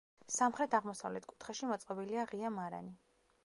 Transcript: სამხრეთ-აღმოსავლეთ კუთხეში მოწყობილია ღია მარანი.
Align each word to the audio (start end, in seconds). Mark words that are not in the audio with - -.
სამხრეთ-აღმოსავლეთ 0.35 1.27
კუთხეში 1.33 1.69
მოწყობილია 1.73 2.27
ღია 2.33 2.53
მარანი. 2.59 2.99